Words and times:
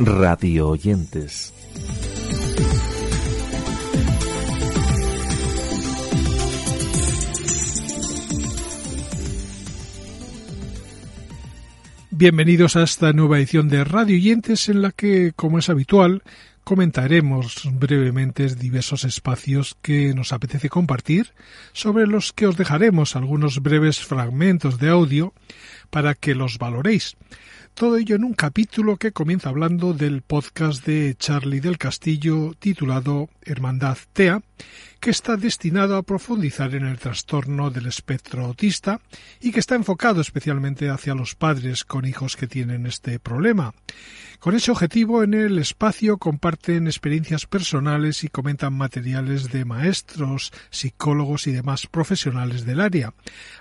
Radio 0.00 0.68
oyentes. 0.68 1.52
Bienvenidos 12.10 12.76
a 12.76 12.84
esta 12.84 13.12
nueva 13.12 13.38
edición 13.38 13.68
de 13.68 13.82
Radio 13.82 14.16
Oyentes 14.16 14.68
en 14.68 14.82
la 14.82 14.92
que, 14.92 15.32
como 15.34 15.58
es 15.58 15.68
habitual, 15.68 16.22
comentaremos 16.62 17.62
brevemente 17.72 18.46
diversos 18.54 19.04
espacios 19.04 19.76
que 19.82 20.14
nos 20.14 20.32
apetece 20.32 20.68
compartir, 20.68 21.32
sobre 21.72 22.06
los 22.06 22.32
que 22.32 22.46
os 22.46 22.56
dejaremos 22.56 23.16
algunos 23.16 23.62
breves 23.62 24.00
fragmentos 24.00 24.78
de 24.78 24.90
audio 24.90 25.32
para 25.90 26.14
que 26.14 26.34
los 26.34 26.58
valoréis. 26.58 27.16
Todo 27.78 27.96
ello 27.96 28.16
en 28.16 28.24
un 28.24 28.34
capítulo 28.34 28.96
que 28.96 29.12
comienza 29.12 29.50
hablando 29.50 29.92
del 29.92 30.22
podcast 30.22 30.84
de 30.84 31.14
Charlie 31.16 31.60
del 31.60 31.78
Castillo 31.78 32.54
titulado 32.58 33.28
Hermandad 33.42 33.98
TEA, 34.12 34.42
que 34.98 35.10
está 35.10 35.36
destinado 35.36 35.96
a 35.96 36.02
profundizar 36.02 36.74
en 36.74 36.84
el 36.84 36.98
trastorno 36.98 37.70
del 37.70 37.86
espectro 37.86 38.44
autista 38.44 39.00
y 39.40 39.52
que 39.52 39.60
está 39.60 39.76
enfocado 39.76 40.20
especialmente 40.20 40.90
hacia 40.90 41.14
los 41.14 41.36
padres 41.36 41.84
con 41.84 42.04
hijos 42.04 42.34
que 42.36 42.48
tienen 42.48 42.84
este 42.84 43.20
problema. 43.20 43.72
Con 44.40 44.54
ese 44.54 44.70
objetivo, 44.70 45.22
en 45.22 45.34
el 45.34 45.58
espacio 45.58 46.18
comparten 46.18 46.86
experiencias 46.86 47.46
personales 47.46 48.22
y 48.24 48.28
comentan 48.28 48.72
materiales 48.72 49.50
de 49.50 49.64
maestros, 49.64 50.52
psicólogos 50.70 51.46
y 51.46 51.52
demás 51.52 51.86
profesionales 51.86 52.64
del 52.64 52.80
área. 52.80 53.14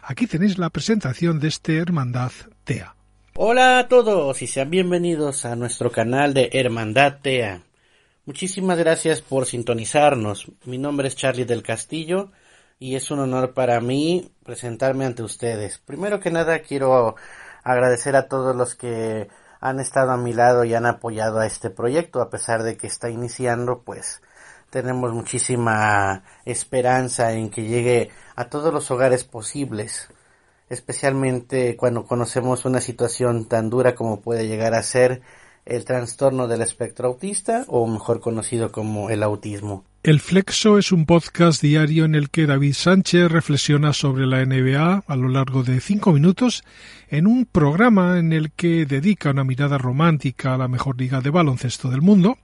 Aquí 0.04 0.28
tenéis 0.28 0.58
la 0.58 0.70
presentación 0.70 1.40
de 1.40 1.48
este 1.48 1.78
Hermandad 1.78 2.17
TEA. 2.64 2.96
Hola 3.36 3.78
a 3.78 3.88
todos 3.88 4.42
y 4.42 4.48
sean 4.48 4.72
bienvenidos 4.72 5.46
a 5.46 5.56
nuestro 5.56 5.92
canal 5.92 6.34
de 6.34 6.50
Hermandad 6.52 7.20
TEA. 7.22 7.62
Muchísimas 8.26 8.80
gracias 8.80 9.22
por 9.22 9.46
sintonizarnos. 9.46 10.48
Mi 10.66 10.80
nombre 10.80 11.08
es 11.08 11.16
Charlie 11.16 11.46
del 11.46 11.62
Castillo 11.62 12.32
y 12.80 12.96
es 12.96 13.12
un 13.12 13.20
honor 13.20 13.54
para 13.54 13.80
mí 13.82 14.32
presentarme 14.44 15.06
ante 15.06 15.22
ustedes. 15.22 15.78
Primero 15.78 16.20
que 16.20 16.32
nada 16.32 16.60
quiero 16.60 17.16
agradecer 17.64 18.16
a 18.16 18.28
todos 18.28 18.56
los 18.56 18.74
que 18.74 19.28
han 19.60 19.80
estado 19.80 20.12
a 20.12 20.18
mi 20.18 20.34
lado 20.34 20.64
y 20.64 20.74
han 20.74 20.88
apoyado 20.88 21.40
a 21.40 21.46
este 21.46 21.70
proyecto 21.70 22.22
a 22.22 22.32
pesar 22.32 22.64
de 22.64 22.78
que 22.78 22.88
está 22.88 23.12
iniciando 23.12 23.84
pues 23.84 24.22
tenemos 24.72 25.14
muchísima 25.14 26.24
esperanza 26.46 27.34
en 27.34 27.52
que 27.52 27.64
llegue 27.64 28.10
a 28.36 28.46
todos 28.46 28.74
los 28.74 28.90
hogares 28.90 29.24
posibles 29.24 30.10
especialmente 30.70 31.76
cuando 31.78 32.06
conocemos 32.06 32.66
una 32.66 32.82
situación 32.82 33.46
tan 33.46 33.70
dura 33.70 33.96
como 33.96 34.22
puede 34.22 34.48
llegar 34.48 34.74
a 34.74 34.84
ser 34.84 35.22
el 35.66 35.86
trastorno 35.86 36.48
del 36.48 36.62
espectro 36.62 37.08
autista 37.10 37.66
o 37.68 37.86
mejor 37.88 38.20
conocido 38.20 38.72
como 38.72 39.10
el 39.10 39.24
autismo. 39.24 39.84
El 40.08 40.22
Flexo 40.22 40.78
es 40.78 40.94
un 40.94 41.06
podcast 41.06 41.62
diario 41.62 42.06
en 42.06 42.16
el 42.16 42.30
que 42.30 42.46
David 42.46 42.76
Sánchez 42.76 43.30
reflexiona 43.30 43.92
sobre 43.92 44.26
la 44.26 44.46
NBA 44.46 45.04
a 45.06 45.16
lo 45.18 45.28
largo 45.28 45.64
de 45.64 45.82
cinco 45.82 46.14
minutos 46.14 46.64
en 47.10 47.28
un 47.28 47.46
programa 47.46 48.18
en 48.18 48.32
el 48.32 48.54
que 48.54 48.86
dedica 48.86 49.32
una 49.32 49.44
mirada 49.44 49.78
romántica 49.78 50.54
a 50.54 50.58
la 50.58 50.70
mejor 50.70 50.98
liga 50.98 51.20
de 51.20 51.30
baloncesto 51.30 51.90
del 51.90 52.02
mundo. 52.02 52.38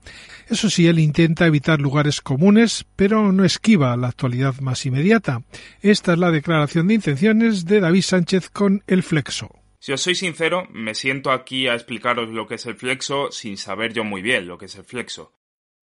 Eso 0.46 0.68
sí, 0.68 0.88
él 0.88 0.98
intenta 0.98 1.46
evitar 1.46 1.80
lugares 1.80 2.20
comunes, 2.20 2.84
pero 2.96 3.32
no 3.32 3.46
esquiva 3.46 3.96
la 3.96 4.08
actualidad 4.08 4.60
más 4.60 4.84
inmediata. 4.84 5.42
Esta 5.80 6.12
es 6.12 6.18
la 6.18 6.30
declaración 6.30 6.88
de 6.88 6.94
intenciones 6.96 7.64
de 7.64 7.80
David 7.80 8.02
Sánchez 8.02 8.50
con 8.50 8.82
El 8.86 9.02
Flexo. 9.02 9.48
Si 9.78 9.90
os 9.90 10.02
soy 10.02 10.16
sincero, 10.16 10.68
me 10.70 10.94
siento 10.94 11.30
aquí 11.32 11.66
a 11.66 11.72
explicaros 11.72 12.28
lo 12.28 12.46
que 12.46 12.56
es 12.56 12.66
el 12.66 12.74
flexo 12.74 13.32
sin 13.32 13.56
saber 13.56 13.94
yo 13.94 14.04
muy 14.04 14.20
bien 14.20 14.48
lo 14.48 14.58
que 14.58 14.66
es 14.66 14.76
el 14.76 14.84
flexo. 14.84 15.32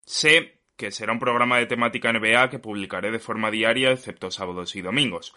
Sé 0.04 0.57
que 0.78 0.92
será 0.92 1.12
un 1.12 1.18
programa 1.18 1.58
de 1.58 1.66
temática 1.66 2.10
NBA 2.12 2.48
que 2.48 2.60
publicaré 2.60 3.10
de 3.10 3.18
forma 3.18 3.50
diaria 3.50 3.90
excepto 3.90 4.30
sábados 4.30 4.76
y 4.76 4.80
domingos. 4.80 5.34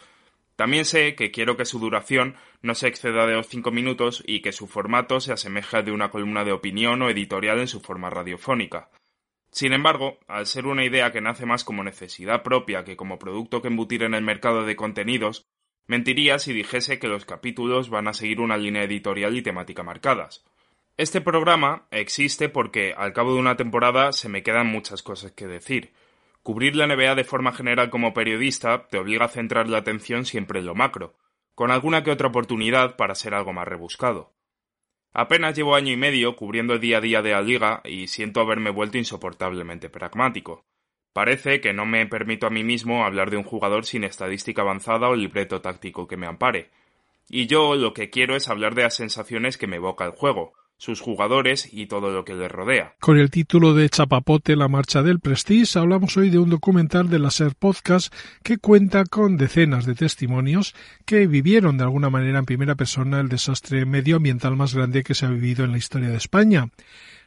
También 0.56 0.86
sé 0.86 1.16
que 1.16 1.32
quiero 1.32 1.58
que 1.58 1.66
su 1.66 1.80
duración 1.80 2.36
no 2.62 2.76
se 2.76 2.88
exceda 2.88 3.26
de 3.26 3.34
los 3.34 3.48
cinco 3.48 3.72
minutos 3.72 4.24
y 4.28 4.42
que 4.42 4.52
su 4.52 4.68
formato 4.68 5.20
se 5.20 5.34
asemeje 5.34 5.78
al 5.78 5.86
de 5.86 5.92
una 5.92 6.12
columna 6.12 6.46
de 6.46 6.52
opinión 6.52 7.02
o 7.02 7.10
editorial 7.10 7.60
en 7.60 7.68
su 7.68 7.82
forma 7.82 8.12
radiofónica. 8.12 8.90
Sin 9.52 9.74
embargo, 9.74 10.20
al 10.28 10.46
ser 10.46 10.68
una 10.68 10.86
idea 10.86 11.12
que 11.12 11.20
nace 11.20 11.48
más 11.48 11.64
como 11.64 11.84
necesidad 11.84 12.44
propia 12.44 12.84
que 12.84 12.96
como 12.96 13.18
producto 13.18 13.62
que 13.62 13.70
embutir 13.70 14.04
en 14.04 14.14
el 14.14 14.24
mercado 14.24 14.64
de 14.64 14.76
contenidos, 14.76 15.48
mentiría 15.88 16.38
si 16.38 16.54
dijese 16.54 17.00
que 17.00 17.08
los 17.08 17.26
capítulos 17.26 17.90
van 17.90 18.08
a 18.08 18.14
seguir 18.14 18.40
una 18.40 18.58
línea 18.58 18.84
editorial 18.84 19.36
y 19.36 19.42
temática 19.42 19.82
marcadas. 19.82 20.46
Este 20.98 21.22
programa 21.22 21.88
existe 21.90 22.50
porque 22.50 22.94
al 22.96 23.14
cabo 23.14 23.34
de 23.34 23.40
una 23.40 23.56
temporada 23.56 24.12
se 24.12 24.30
me 24.30 24.44
quedan 24.44 24.68
muchas 24.68 25.02
cosas 25.02 25.32
que 25.32 25.48
decir. 25.48 25.94
Cubrir 26.44 26.76
la 26.76 26.88
NBA 26.88 27.16
de 27.16 27.24
forma 27.24 27.54
general 27.54 27.90
como 27.90 28.14
periodista 28.14 28.88
te 28.88 28.98
obliga 28.98 29.26
a 29.26 29.30
centrar 29.30 29.70
la 29.70 29.78
atención 29.78 30.26
siempre 30.26 30.60
en 30.60 30.66
lo 30.66 30.76
macro, 30.76 31.16
con 31.56 31.72
alguna 31.72 32.04
que 32.04 32.12
otra 32.12 32.28
oportunidad 32.28 32.98
para 32.98 33.16
ser 33.16 33.34
algo 33.34 33.54
más 33.54 33.68
rebuscado. 33.68 34.34
Apenas 35.14 35.56
llevo 35.56 35.76
año 35.76 35.92
y 35.92 35.98
medio 35.98 36.36
cubriendo 36.36 36.74
el 36.74 36.80
día 36.80 36.98
a 36.98 37.02
día 37.02 37.22
de 37.22 37.32
la 37.32 37.42
liga 37.42 37.82
y 37.84 38.08
siento 38.08 38.42
haberme 38.42 38.70
vuelto 38.70 38.98
insoportablemente 38.98 39.90
pragmático. 39.90 40.66
Parece 41.14 41.60
que 41.60 41.74
no 41.74 41.86
me 41.86 42.06
permito 42.08 42.48
a 42.48 42.50
mí 42.50 42.64
mismo 42.64 43.06
hablar 43.06 43.30
de 43.30 43.38
un 43.38 43.44
jugador 43.44 43.86
sin 43.86 44.06
estadística 44.06 44.62
avanzada 44.62 45.10
o 45.10 45.16
libreto 45.16 45.62
táctico 45.62 46.08
que 46.08 46.16
me 46.16 46.28
ampare. 46.28 46.70
Y 47.28 47.48
yo 47.48 47.76
lo 47.76 47.94
que 47.94 48.10
quiero 48.10 48.36
es 48.36 48.48
hablar 48.48 48.76
de 48.76 48.84
las 48.84 48.96
sensaciones 48.96 49.58
que 49.58 49.68
me 49.68 49.76
evoca 49.76 50.06
el 50.06 50.12
juego, 50.12 50.54
sus 50.82 51.00
jugadores 51.00 51.70
y 51.72 51.86
todo 51.86 52.10
lo 52.10 52.26
que 52.26 52.34
les 52.34 52.52
rodea. 52.52 52.96
Con 53.00 53.20
el 53.20 53.30
título 53.30 53.76
de 53.76 53.88
Chapapote, 53.88 54.56
la 54.56 54.68
marcha 54.68 55.04
del 55.04 55.20
Prestige, 55.20 55.78
hablamos 55.78 56.18
hoy 56.18 56.32
de 56.32 56.40
un 56.40 56.50
documental 56.50 57.08
de 57.08 57.20
la 57.20 57.30
SER 57.30 57.54
Podcast 57.54 58.12
que 58.42 58.58
cuenta 58.58 59.06
con 59.06 59.38
decenas 59.38 59.86
de 59.86 59.94
testimonios 59.94 60.74
que 61.06 61.28
vivieron 61.28 61.78
de 61.78 61.84
alguna 61.84 62.10
manera 62.10 62.40
en 62.40 62.46
primera 62.46 62.74
persona 62.74 63.20
el 63.20 63.30
desastre 63.30 63.86
medioambiental 63.86 64.56
más 64.56 64.74
grande 64.74 65.04
que 65.04 65.14
se 65.14 65.28
ha 65.28 65.30
vivido 65.30 65.64
en 65.66 65.72
la 65.72 65.78
historia 65.78 66.10
de 66.10 66.18
España. 66.18 66.70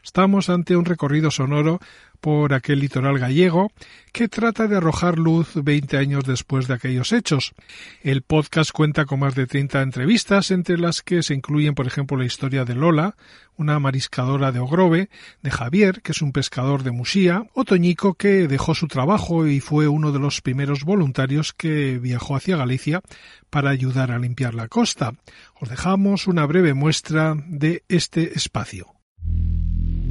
Estamos 0.03 0.51
ante 0.51 0.77
un 0.77 0.85
recorrido 0.85 1.31
sonoro 1.31 1.79
por 2.25 2.55
aquel 2.55 2.81
litoral 2.81 3.19
gallego 3.19 3.71
que 4.11 4.29
trata 4.29 4.67
de 4.67 4.79
arrojar 4.79 5.19
luz 5.19 5.51
20 5.57 5.99
años 5.99 6.25
después 6.25 6.67
de 6.67 6.73
aquellos 6.73 7.13
hechos. 7.13 7.53
El 8.01 8.23
podcast 8.23 8.71
cuenta 8.71 9.05
con 9.05 9.21
más 9.21 9.35
de 9.35 9.47
30 9.47 9.83
entrevistas, 9.83 10.51
entre 10.51 10.79
las 10.79 11.03
que 11.03 11.23
se 11.23 11.35
incluyen, 11.35 11.75
por 11.75 11.87
ejemplo, 11.87 12.17
la 12.17 12.25
historia 12.25 12.65
de 12.65 12.77
Lola, 12.77 13.15
una 13.59 13.79
mariscadora 13.79 14.53
de 14.53 14.61
Ogrove, 14.61 15.11
de 15.43 15.51
Javier, 15.51 16.01
que 16.01 16.13
es 16.13 16.23
un 16.23 16.33
pescador 16.33 16.83
de 16.83 16.93
Musía, 16.93 17.45
o 17.53 17.67
Toñico, 17.67 18.15
que 18.15 18.49
dejó 18.49 18.75
su 18.75 18.89
trabajo 18.89 19.47
y 19.47 19.61
fue 19.61 19.87
uno 19.87 20.11
de 20.11 20.19
los 20.19 20.41
primeros 20.41 20.85
voluntarios 20.85 21.53
que 21.53 21.99
viajó 21.99 22.37
hacia 22.37 22.57
Galicia 22.57 23.03
para 23.51 23.69
ayudar 23.69 24.13
a 24.13 24.19
limpiar 24.19 24.55
la 24.55 24.69
costa. 24.69 25.13
Os 25.61 25.69
dejamos 25.69 26.27
una 26.27 26.47
breve 26.47 26.73
muestra 26.73 27.37
de 27.47 27.85
este 27.91 28.33
espacio. 28.33 28.94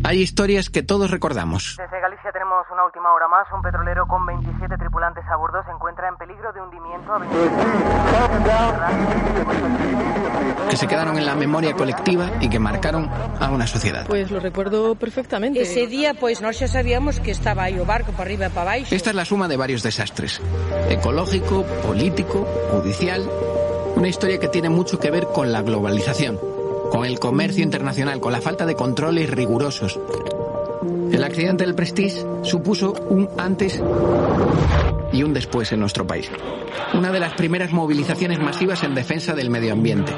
Hay 0.05 0.19
historias 0.19 0.69
que 0.69 0.83
todos 0.83 1.09
recordamos. 1.11 1.77
Desde 1.77 2.01
Galicia 2.01 2.29
tenemos 2.33 2.65
una 2.71 2.85
última 2.85 3.13
hora 3.13 3.29
más. 3.29 3.47
Un 3.53 3.61
petrolero 3.61 4.05
con 4.05 4.25
27 4.25 4.75
tripulantes 4.77 5.23
a 5.31 5.37
bordo 5.37 5.63
se 5.63 5.71
encuentra 5.71 6.09
en 6.09 6.17
peligro 6.17 6.51
de 6.51 6.61
hundimiento. 6.61 7.13
Que 10.69 10.75
se 10.75 10.87
quedaron 10.87 11.17
en 11.17 11.25
la 11.25 11.35
memoria 11.35 11.73
colectiva 11.73 12.31
y 12.41 12.49
que 12.49 12.59
marcaron 12.59 13.09
a 13.39 13.49
una 13.49 13.65
sociedad. 13.65 14.05
Pues 14.05 14.29
lo 14.29 14.41
recuerdo 14.41 14.95
perfectamente. 14.95 15.61
Ese 15.61 15.87
día, 15.87 16.13
pues 16.13 16.41
no 16.41 16.51
ya 16.51 16.67
sabíamos 16.67 17.21
que 17.21 17.31
estaba 17.31 17.63
ahí 17.63 17.79
o 17.79 17.85
barco 17.85 18.11
para 18.11 18.23
arriba 18.23 18.47
y 18.47 18.49
para 18.49 18.73
abajo. 18.73 18.87
Esta 18.91 19.11
es 19.11 19.15
la 19.15 19.23
suma 19.23 19.47
de 19.47 19.55
varios 19.55 19.83
desastres. 19.83 20.41
Ecológico, 20.89 21.63
político, 21.81 22.45
judicial. 22.71 23.21
Una 23.95 24.09
historia 24.09 24.37
que 24.37 24.49
tiene 24.49 24.69
mucho 24.69 24.99
que 24.99 25.11
ver 25.11 25.27
con 25.27 25.53
la 25.53 25.61
globalización 25.61 26.52
con 26.91 27.05
el 27.05 27.19
comercio 27.19 27.63
internacional, 27.63 28.19
con 28.19 28.31
la 28.31 28.41
falta 28.41 28.65
de 28.65 28.75
controles 28.75 29.29
rigurosos. 29.29 29.99
El 31.11 31.23
accidente 31.23 31.65
del 31.65 31.75
Prestige 31.75 32.25
supuso 32.41 32.93
un 33.09 33.29
antes 33.37 33.81
y 35.11 35.23
un 35.23 35.33
después 35.33 35.71
en 35.71 35.79
nuestro 35.79 36.05
país. 36.07 36.29
Una 36.93 37.11
de 37.11 37.19
las 37.19 37.33
primeras 37.33 37.71
movilizaciones 37.71 38.39
masivas 38.39 38.83
en 38.83 38.95
defensa 38.95 39.33
del 39.33 39.49
medio 39.49 39.73
ambiente. 39.73 40.11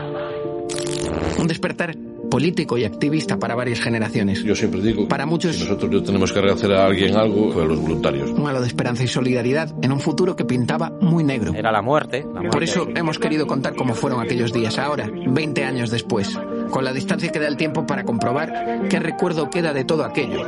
Un 1.38 1.48
despertar 1.48 1.96
político 2.36 2.78
y 2.78 2.84
activista 2.84 3.40
para 3.40 3.56
varias 3.56 3.80
generaciones. 3.80 4.44
Yo 4.44 4.58
siempre 4.58 4.82
digo, 4.82 5.08
para 5.08 5.26
muchos, 5.26 5.56
si 5.56 5.64
nosotros 5.64 5.90
no 5.90 6.04
tenemos 6.04 6.34
que 6.34 6.40
hacer 6.40 6.74
a 6.74 6.86
alguien 6.86 7.16
algo, 7.16 7.50
fue 7.54 7.64
a 7.64 7.66
los 7.66 7.80
voluntarios. 7.80 8.30
Un 8.30 8.46
halo 8.46 8.60
de 8.60 8.68
esperanza 8.68 9.06
y 9.06 9.08
solidaridad 9.08 9.74
en 9.82 9.94
un 9.94 10.02
futuro 10.02 10.36
que 10.36 10.44
pintaba 10.44 10.92
muy 11.00 11.24
negro. 11.24 11.54
Era 11.56 11.72
la 11.72 11.82
muerte, 11.82 12.26
la 12.26 12.42
muerte. 12.42 12.50
Por 12.50 12.64
eso 12.64 12.90
hemos 12.94 13.20
querido 13.20 13.48
contar 13.48 13.74
cómo 13.76 13.94
fueron 13.94 14.20
aquellos 14.20 14.52
días 14.52 14.78
ahora, 14.80 15.10
20 15.10 15.64
años 15.64 15.92
después, 15.92 16.38
con 16.72 16.84
la 16.84 16.92
distancia 16.92 17.32
que 17.32 17.40
da 17.40 17.48
el 17.48 17.56
tiempo 17.56 17.88
para 17.88 18.04
comprobar 18.04 18.90
qué 18.90 19.00
recuerdo 19.00 19.50
queda 19.50 19.72
de 19.72 19.86
todo 19.86 20.04
aquello. 20.04 20.46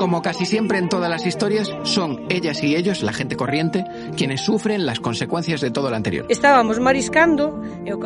Como 0.00 0.22
casi 0.22 0.46
siempre 0.46 0.78
en 0.78 0.88
todas 0.88 1.10
las 1.10 1.26
historias, 1.26 1.70
son 1.82 2.22
ellas 2.30 2.62
y 2.62 2.74
ellos, 2.74 3.02
la 3.02 3.12
gente 3.12 3.36
corriente, 3.36 3.84
quienes 4.16 4.40
sufren 4.40 4.86
las 4.86 4.98
consecuencias 4.98 5.60
de 5.60 5.70
todo 5.70 5.90
lo 5.90 5.96
anterior. 5.96 6.24
Estábamos 6.30 6.80
mariscando. 6.80 7.60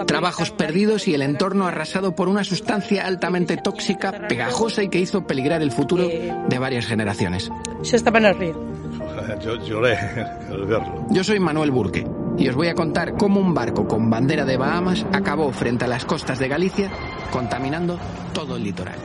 Trabajos 0.04 0.50
perdidos 0.50 1.06
y 1.06 1.14
el 1.14 1.22
entorno 1.22 1.68
arrasado 1.68 2.16
por 2.16 2.28
una 2.28 2.42
sustancia 2.42 3.06
altamente 3.06 3.58
tóxica, 3.58 4.26
pegajosa 4.26 4.82
y 4.82 4.88
que 4.88 4.98
hizo 4.98 5.24
peligrar 5.24 5.62
el 5.62 5.70
futuro 5.70 6.02
de 6.02 6.58
varias 6.58 6.84
generaciones. 6.86 7.52
Se 7.82 7.94
estaban 7.94 8.24
río. 8.40 8.60
Yo 9.44 9.64
lloré 9.64 9.96
al 9.96 10.66
verlo. 10.66 11.06
Yo 11.10 11.22
soy 11.22 11.38
Manuel 11.38 11.70
Burque 11.70 12.04
y 12.36 12.48
os 12.48 12.56
voy 12.56 12.66
a 12.66 12.74
contar 12.74 13.14
cómo 13.16 13.38
un 13.38 13.54
barco 13.54 13.86
con 13.86 14.10
bandera 14.10 14.44
de 14.44 14.56
Bahamas 14.56 15.06
acabó 15.12 15.52
frente 15.52 15.84
a 15.84 15.88
las 15.88 16.04
costas 16.04 16.40
de 16.40 16.48
Galicia 16.48 16.90
contaminando 17.30 18.00
todo 18.32 18.56
el 18.56 18.64
litoral. 18.64 18.98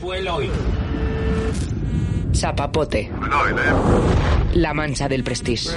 Fue 0.00 0.26
hoy. 0.26 0.48
Zapapote. 2.36 3.10
La 4.52 4.74
mancha 4.74 5.08
del 5.08 5.24
Prestige. 5.24 5.70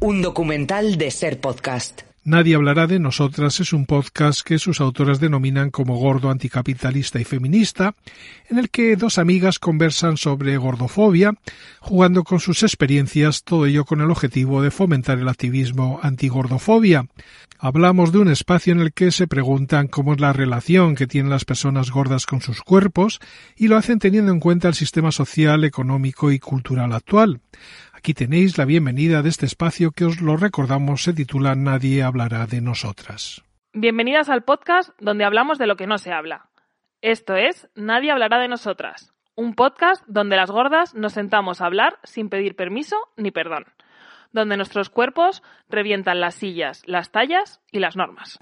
Un 0.00 0.22
documental 0.22 0.98
de 0.98 1.10
Ser 1.12 1.40
Podcast. 1.40 2.11
Nadie 2.24 2.54
hablará 2.54 2.86
de 2.86 3.00
nosotras 3.00 3.58
es 3.58 3.72
un 3.72 3.84
podcast 3.84 4.42
que 4.42 4.60
sus 4.60 4.80
autoras 4.80 5.18
denominan 5.18 5.70
como 5.70 5.96
gordo 5.96 6.30
anticapitalista 6.30 7.20
y 7.20 7.24
feminista, 7.24 7.96
en 8.48 8.60
el 8.60 8.70
que 8.70 8.94
dos 8.94 9.18
amigas 9.18 9.58
conversan 9.58 10.16
sobre 10.16 10.56
gordofobia, 10.56 11.34
jugando 11.80 12.22
con 12.22 12.38
sus 12.38 12.62
experiencias, 12.62 13.42
todo 13.42 13.66
ello 13.66 13.84
con 13.84 14.00
el 14.00 14.10
objetivo 14.12 14.62
de 14.62 14.70
fomentar 14.70 15.18
el 15.18 15.28
activismo 15.28 15.98
antigordofobia. 16.00 17.08
Hablamos 17.58 18.12
de 18.12 18.18
un 18.18 18.28
espacio 18.28 18.72
en 18.72 18.80
el 18.80 18.92
que 18.92 19.10
se 19.10 19.26
preguntan 19.26 19.88
cómo 19.88 20.14
es 20.14 20.20
la 20.20 20.32
relación 20.32 20.94
que 20.94 21.08
tienen 21.08 21.30
las 21.30 21.44
personas 21.44 21.90
gordas 21.90 22.26
con 22.26 22.40
sus 22.40 22.62
cuerpos 22.62 23.18
y 23.56 23.66
lo 23.66 23.76
hacen 23.76 23.98
teniendo 23.98 24.30
en 24.30 24.38
cuenta 24.38 24.68
el 24.68 24.74
sistema 24.74 25.10
social, 25.10 25.64
económico 25.64 26.30
y 26.30 26.38
cultural 26.38 26.92
actual. 26.92 27.40
Aquí 28.02 28.14
tenéis 28.14 28.58
la 28.58 28.64
bienvenida 28.64 29.22
de 29.22 29.28
este 29.28 29.46
espacio 29.46 29.92
que 29.92 30.04
os 30.04 30.20
lo 30.20 30.36
recordamos 30.36 31.04
se 31.04 31.12
titula 31.12 31.54
Nadie 31.54 32.02
hablará 32.02 32.48
de 32.48 32.60
nosotras. 32.60 33.44
Bienvenidas 33.72 34.28
al 34.28 34.42
podcast 34.42 34.90
donde 34.98 35.24
hablamos 35.24 35.56
de 35.56 35.68
lo 35.68 35.76
que 35.76 35.86
no 35.86 35.98
se 35.98 36.10
habla. 36.10 36.48
Esto 37.00 37.36
es 37.36 37.68
Nadie 37.76 38.10
hablará 38.10 38.40
de 38.40 38.48
nosotras, 38.48 39.14
un 39.36 39.54
podcast 39.54 40.02
donde 40.08 40.34
las 40.34 40.50
gordas 40.50 40.96
nos 40.96 41.12
sentamos 41.12 41.60
a 41.60 41.66
hablar 41.66 42.00
sin 42.02 42.28
pedir 42.28 42.56
permiso 42.56 42.96
ni 43.16 43.30
perdón, 43.30 43.66
donde 44.32 44.56
nuestros 44.56 44.90
cuerpos 44.90 45.44
revientan 45.68 46.18
las 46.18 46.34
sillas, 46.34 46.82
las 46.86 47.12
tallas 47.12 47.60
y 47.70 47.78
las 47.78 47.94
normas. 47.94 48.36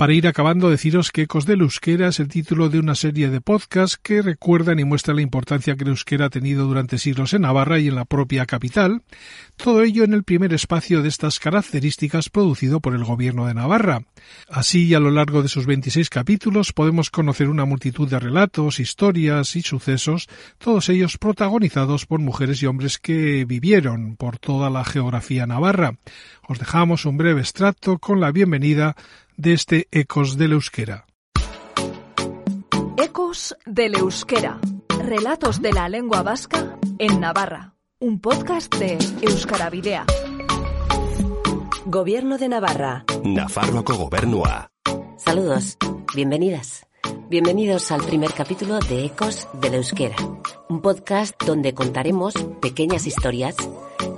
Para 0.00 0.14
ir 0.14 0.26
acabando, 0.26 0.70
deciros 0.70 1.12
que 1.12 1.20
Ecos 1.20 1.44
del 1.44 1.60
Euskera 1.60 2.08
es 2.08 2.20
el 2.20 2.28
título 2.28 2.70
de 2.70 2.78
una 2.78 2.94
serie 2.94 3.28
de 3.28 3.42
podcasts 3.42 3.98
que 4.02 4.22
recuerdan 4.22 4.78
y 4.78 4.84
muestran 4.84 5.16
la 5.16 5.20
importancia 5.20 5.76
que 5.76 5.84
el 5.84 5.90
euskera 5.90 6.24
ha 6.24 6.30
tenido 6.30 6.64
durante 6.64 6.96
siglos 6.96 7.34
en 7.34 7.42
Navarra 7.42 7.78
y 7.78 7.88
en 7.88 7.96
la 7.96 8.06
propia 8.06 8.46
capital, 8.46 9.02
todo 9.56 9.82
ello 9.82 10.02
en 10.02 10.14
el 10.14 10.24
primer 10.24 10.54
espacio 10.54 11.02
de 11.02 11.10
estas 11.10 11.38
características 11.38 12.30
producido 12.30 12.80
por 12.80 12.94
el 12.94 13.04
Gobierno 13.04 13.44
de 13.44 13.52
Navarra. 13.52 14.00
Así, 14.48 14.94
a 14.94 15.00
lo 15.00 15.10
largo 15.10 15.42
de 15.42 15.48
sus 15.48 15.66
26 15.66 16.08
capítulos 16.08 16.72
podemos 16.72 17.10
conocer 17.10 17.50
una 17.50 17.66
multitud 17.66 18.08
de 18.08 18.20
relatos, 18.20 18.80
historias 18.80 19.54
y 19.54 19.60
sucesos, 19.60 20.30
todos 20.56 20.88
ellos 20.88 21.18
protagonizados 21.18 22.06
por 22.06 22.20
mujeres 22.20 22.62
y 22.62 22.66
hombres 22.66 22.98
que 22.98 23.44
vivieron 23.44 24.16
por 24.16 24.38
toda 24.38 24.70
la 24.70 24.82
geografía 24.82 25.46
navarra. 25.46 25.98
Os 26.48 26.58
dejamos 26.58 27.04
un 27.04 27.18
breve 27.18 27.42
extracto 27.42 27.98
con 27.98 28.18
la 28.18 28.32
bienvenida 28.32 28.96
de 29.40 29.54
este 29.54 29.88
Ecos 29.90 30.36
del 30.36 30.52
Euskera. 30.52 31.06
Ecos 32.98 33.56
del 33.64 33.94
Euskera. 33.94 34.60
Relatos 35.02 35.62
de 35.62 35.72
la 35.72 35.88
lengua 35.88 36.22
vasca 36.22 36.76
en 36.98 37.20
Navarra. 37.20 37.74
Un 38.00 38.20
podcast 38.20 38.74
de 38.76 38.98
Euskaravidea. 39.22 40.04
Gobierno 41.86 42.36
de 42.36 42.50
Navarra. 42.50 43.06
Nafarroako 43.24 43.94
gobernua. 43.94 44.70
Saludos. 45.16 45.78
Bienvenidas. 46.14 46.86
Bienvenidos 47.30 47.90
al 47.92 48.02
primer 48.02 48.34
capítulo 48.34 48.78
de 48.80 49.06
Ecos 49.06 49.48
del 49.54 49.76
Euskera. 49.76 50.16
Un 50.68 50.82
podcast 50.82 51.42
donde 51.42 51.72
contaremos 51.72 52.34
pequeñas 52.60 53.06
historias, 53.06 53.56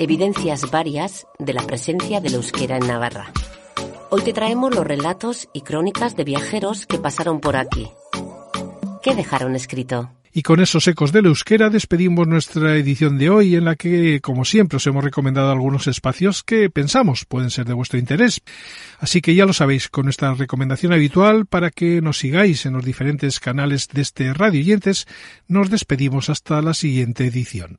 evidencias 0.01 0.69
varias 0.73 1.29
de 1.39 1.53
la 1.53 1.63
presencia 1.63 2.21
del 2.21 2.35
euskera 2.35 2.77
en 2.77 2.89
Navarra. 2.89 3.33
Hoy 4.15 4.21
te 4.25 4.35
traemos 4.35 4.75
los 4.75 4.87
relatos 4.87 5.49
y 5.55 5.63
crónicas 5.63 6.17
de 6.17 6.25
viajeros 6.25 6.85
que 6.85 6.99
pasaron 6.99 7.41
por 7.41 7.57
aquí. 7.57 7.89
¿Qué 9.03 9.15
dejaron 9.15 9.57
escrito? 9.57 10.11
Y 10.35 10.43
con 10.43 10.61
esos 10.61 10.87
ecos 10.87 11.13
del 11.13 11.25
euskera 11.25 11.71
despedimos 11.71 12.29
nuestra 12.29 12.77
edición 12.77 13.17
de 13.17 13.31
hoy 13.31 13.57
en 13.57 13.65
la 13.65 13.75
que, 13.75 14.21
como 14.21 14.45
siempre, 14.45 14.77
os 14.77 14.87
hemos 14.87 15.03
recomendado 15.03 15.51
algunos 15.51 15.87
espacios 15.87 16.43
que 16.43 16.69
pensamos 16.69 17.25
pueden 17.25 17.49
ser 17.49 17.65
de 17.65 17.73
vuestro 17.73 17.99
interés. 17.99 18.43
Así 18.99 19.23
que 19.23 19.35
ya 19.35 19.47
lo 19.47 19.55
sabéis, 19.55 19.89
con 19.89 20.05
nuestra 20.05 20.35
recomendación 20.35 20.93
habitual 20.93 21.47
para 21.47 21.71
que 21.71 22.03
nos 22.03 22.19
sigáis 22.19 22.67
en 22.67 22.75
los 22.75 22.85
diferentes 22.85 23.41
canales 23.41 23.89
de 23.89 24.03
este 24.03 24.35
Radio 24.35 24.61
Oyentes, 24.61 25.07
nos 25.49 25.71
despedimos 25.71 26.29
hasta 26.29 26.61
la 26.61 26.75
siguiente 26.75 27.25
edición. 27.25 27.79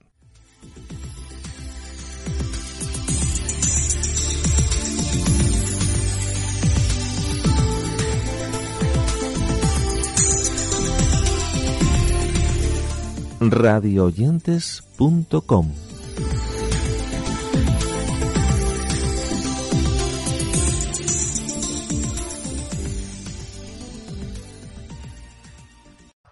radioyentes.com 13.50 15.72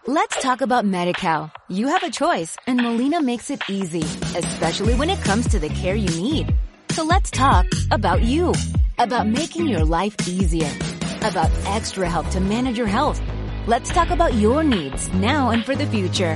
Let's 0.08 0.42
talk 0.42 0.62
about 0.62 0.84
MediCal. 0.84 1.52
You 1.70 1.88
have 1.88 2.04
a 2.04 2.10
choice 2.10 2.58
and 2.68 2.82
Molina 2.82 3.22
makes 3.22 3.50
it 3.50 3.62
easy, 3.70 4.02
especially 4.36 4.96
when 4.96 5.10
it 5.10 5.22
comes 5.22 5.48
to 5.50 5.60
the 5.60 5.70
care 5.70 5.96
you 5.96 6.10
need. 6.22 6.54
So 6.92 7.04
let's 7.04 7.32
talk 7.32 7.66
about 7.92 8.22
you, 8.22 8.54
about 8.98 9.28
making 9.28 9.68
your 9.68 9.86
life 9.86 10.16
easier, 10.28 10.70
about 11.22 11.50
extra 11.66 12.10
help 12.10 12.30
to 12.32 12.40
manage 12.42 12.78
your 12.78 12.88
health. 12.88 13.22
Let's 13.68 13.92
talk 13.92 14.10
about 14.10 14.34
your 14.34 14.64
needs 14.64 15.14
now 15.14 15.52
and 15.52 15.64
for 15.64 15.76
the 15.76 15.86
future. 15.86 16.36